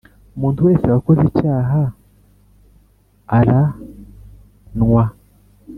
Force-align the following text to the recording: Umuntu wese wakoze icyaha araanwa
Umuntu 0.35 0.59
wese 0.67 0.85
wakoze 0.93 1.21
icyaha 1.31 1.81
araanwa 3.37 5.03